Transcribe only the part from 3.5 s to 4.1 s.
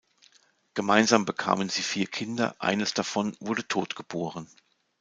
tot